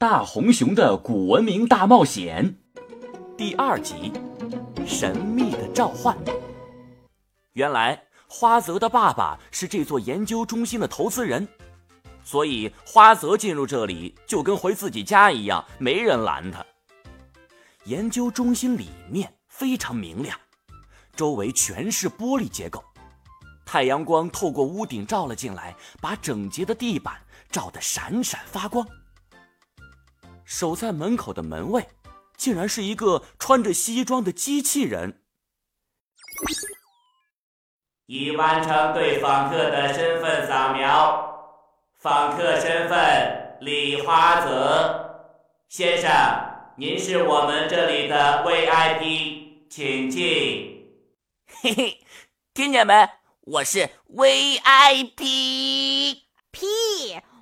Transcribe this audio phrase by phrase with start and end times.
[0.00, 2.56] 大红熊的古文明大冒险
[3.36, 4.12] 第二集：
[4.86, 6.16] 神秘的召唤。
[7.54, 11.48] 原来花泽的爸爸是这座研究中心的投资人，
[12.22, 16.64] 所以花泽进入这里就跟回自己家一样，没人拦他。
[17.82, 20.38] 研究中心里面非常明亮，
[21.16, 22.84] 周围全是玻璃结构，
[23.66, 27.16] 太阳光透过屋顶照了进来，把整洁的地板
[27.50, 28.86] 照得闪闪发光。
[30.48, 31.86] 守在门口的门卫，
[32.38, 35.20] 竟然是一个穿着西装的机器人。
[38.06, 41.60] 已完成对访客的身份扫描，
[41.98, 45.36] 访客身份李花泽
[45.68, 46.10] 先生，
[46.78, 51.04] 您是我们这里的 VIP，请进。
[51.60, 52.00] 嘿嘿，
[52.54, 53.06] 听见没？
[53.42, 55.18] 我是 VIP。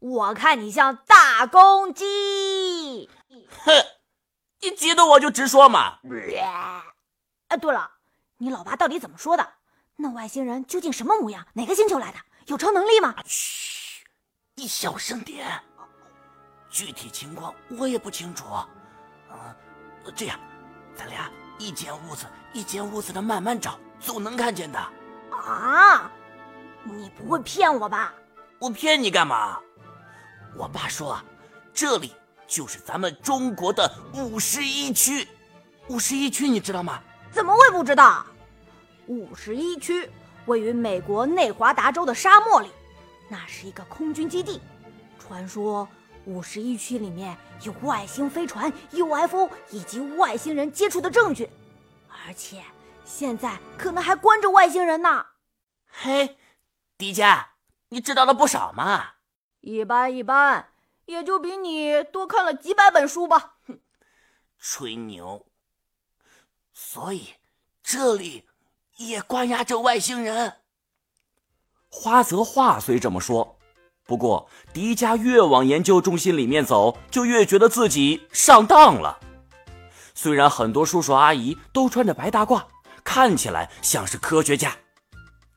[0.00, 0.06] 屁！
[0.06, 3.10] 我看你像大公鸡。
[3.64, 3.72] 哼，
[4.60, 5.98] 你急得我就直说嘛。
[7.48, 7.90] 哎，对了，
[8.38, 9.54] 你老爸到底怎么说的？
[9.96, 11.46] 那外星人究竟什么模样？
[11.54, 12.18] 哪个星球来的？
[12.46, 13.14] 有超能力吗？
[13.26, 14.04] 嘘，
[14.54, 15.62] 你小声点。
[16.70, 18.44] 具体情况我也不清楚。
[18.52, 18.68] 啊，
[20.14, 20.38] 这样，
[20.94, 24.78] 咱俩一间屋子一间屋子的慢慢找，总能看见的。
[25.30, 26.10] 啊！
[26.84, 28.14] 你不会骗我吧？
[28.58, 29.60] 我骗你干嘛？
[30.58, 31.16] 我爸说，
[31.72, 32.12] 这里
[32.48, 35.26] 就是咱们中国的五十一区。
[35.86, 37.00] 五十一区你知道吗？
[37.30, 38.26] 怎么会不知道？
[39.06, 40.10] 五十一区
[40.46, 42.70] 位于美国内华达州的沙漠里，
[43.28, 44.60] 那是一个空军基地。
[45.16, 45.88] 传说
[46.24, 51.48] 五十一区里面有外星飞船、UFO 以及外星人接触的证据，
[52.08, 52.60] 而且
[53.04, 55.24] 现在可能还关着外星人呢。
[55.86, 56.36] 嘿，
[56.96, 57.44] 迪迦，
[57.90, 59.17] 你知道了不少嘛？
[59.60, 60.70] 一般一般，
[61.06, 63.56] 也就比你多看了几百本书吧。
[63.66, 63.80] 哼，
[64.58, 65.46] 吹牛。
[66.72, 67.34] 所以
[67.82, 68.44] 这里。
[68.98, 70.54] 也关押着外星人。
[71.88, 73.56] 花泽话虽这么说，
[74.02, 79.20] 不过迪迦越往研究中心里面走，就越觉得自己上当了。
[80.16, 82.66] 虽然很多叔叔阿姨都穿着白大褂，
[83.04, 84.76] 看起来像是科学家，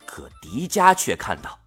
[0.05, 1.57] 可迪迦却看到，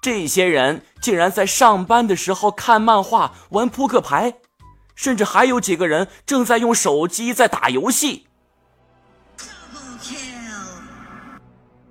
[0.00, 4.38] 这些人竟然在上班的时候看漫画、玩扑克牌，
[4.94, 8.26] 甚至还有几个人正在用手机在打游戏。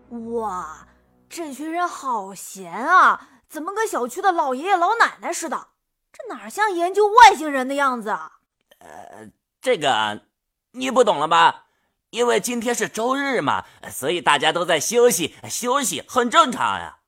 [0.10, 0.88] 哇，
[1.30, 3.30] 这群人好闲啊！
[3.50, 5.68] 怎么跟小区的老爷爷老奶奶似的？
[6.12, 8.40] 这哪像研究外星人的样子啊？
[8.80, 9.30] 呃，
[9.62, 10.24] 这个
[10.72, 11.66] 你不懂了吧？
[12.10, 16.86] 因为今天是周日嘛，所以大家都在休息，休息很正常呀。
[16.86, 17.00] 啊，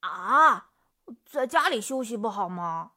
[0.00, 0.66] 啊
[1.30, 2.92] 在家里休息不好吗？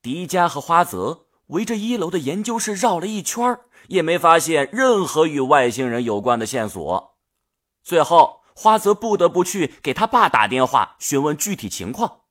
[0.00, 7.16] 迪迦和花泽围着一楼的研究室绕了一圈，也没发现任何与外星人有关的线索。
[7.82, 12.22] 最后，花泽不得不去给他爸打电话询问具体情况。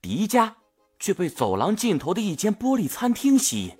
[0.00, 0.54] 迪迦
[0.98, 3.78] 却被走廊尽头的一间玻璃餐厅吸引。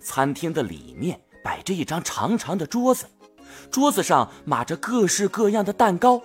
[0.00, 3.10] 餐厅的里面摆着一张长长的桌子，
[3.70, 6.22] 桌子上码着各式各样的蛋糕，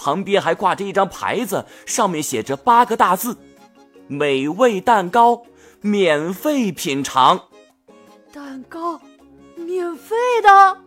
[0.00, 3.36] 旁边还挂着一张牌子，上面写着八个大字
[4.08, 5.42] ：“美味蛋糕，
[5.82, 7.48] 免费品尝。”
[8.32, 8.98] 蛋糕，
[9.56, 10.80] 免费的啊！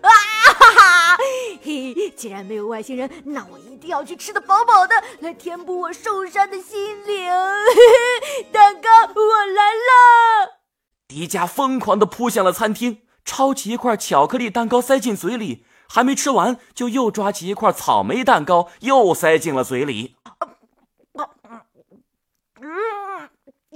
[0.00, 1.18] 哈哈，
[1.62, 7.30] 嘿，既然没有外星人，那我一定要去吃的饱饱的，来填补我受伤的心灵。
[8.50, 10.62] 蛋糕，我来了！
[11.06, 20.16] 迪迦疯狂地扑向了餐厅，抄起一块巧克力蛋糕塞进嘴里，还没吃完，就又抓起一块草莓蛋糕又塞进了嘴里。
[22.60, 23.30] 嗯，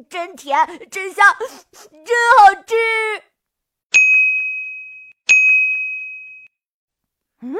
[0.08, 1.24] 真甜，真香，
[2.04, 2.74] 真好吃。
[7.40, 7.56] 嗯，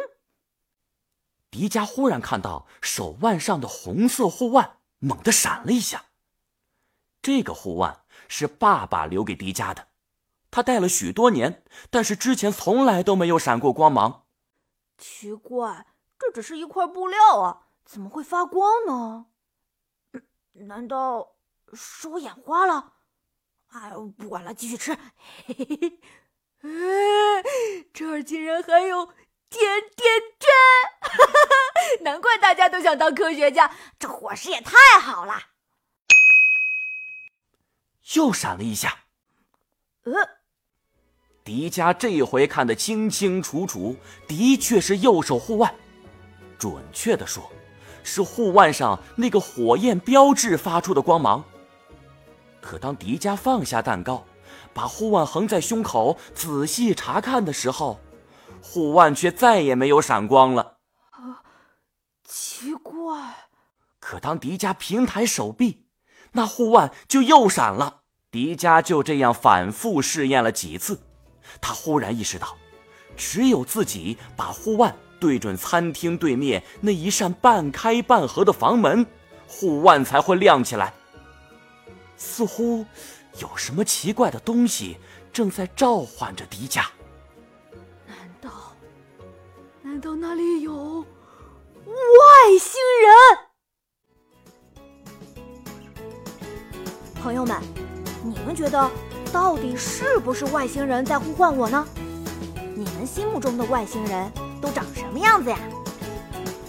[1.50, 6.04] 迪迦忽然看到手腕上的红色护腕猛地闪了一下。
[7.22, 9.88] 这个护腕是爸爸留给迪迦的，
[10.50, 14.24] 他戴了许多年，但是之前从来都没有闪过光芒。
[15.02, 15.84] 奇怪，
[16.16, 19.26] 这只是一块布料啊，怎么会发光呢？
[20.68, 21.34] 难道
[21.72, 22.92] 是我眼花了？
[23.70, 24.94] 哎，不管了，继续吃。
[24.94, 26.00] 嘿嘿
[26.60, 29.12] 嘿，这儿竟然还有。
[29.50, 29.60] 甜
[29.96, 30.10] 甜
[30.40, 35.34] 圈， 难怪大家都想当科学家，这伙食也太好了。
[38.14, 39.04] 又闪了一下，
[40.04, 40.12] 呃，
[41.44, 43.96] 迪迦这回看得清清楚楚，
[44.28, 45.74] 的确是右手护腕，
[46.58, 47.50] 准确的说，
[48.04, 51.44] 是护腕上那个火焰标志发出的光芒。
[52.60, 54.24] 可当迪迦放下蛋糕，
[54.72, 57.98] 把护腕横在胸口，仔细查看的时候，
[58.62, 60.76] 护腕却再也没有闪光了。
[61.10, 61.42] 啊，
[62.24, 63.48] 奇怪！
[63.98, 65.86] 可当迪迦平抬手臂，
[66.32, 68.02] 那护腕就又闪了。
[68.30, 71.00] 迪迦就这样反复试验了几次，
[71.60, 72.56] 他忽然意识到，
[73.16, 79.06] 只有自己把护腕对准餐厅对面那一扇半开半合的房门，
[79.46, 80.92] 护腕才会亮起来。
[82.16, 82.86] 似乎
[83.40, 84.96] 有什么奇怪的东西
[85.32, 86.84] 正在召唤着迪迦。
[88.06, 88.50] 难道？
[89.82, 93.38] 难道那里有外星人？
[97.20, 97.60] 朋友们，
[98.24, 98.90] 你们觉得
[99.32, 101.84] 到底是不是外星人在呼唤我呢？
[102.74, 104.30] 你们心目中的外星人
[104.60, 105.58] 都长什么样子呀？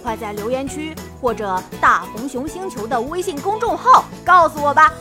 [0.02, 4.94] 快在留言区或者大红熊星球的微信公众号告诉我吧！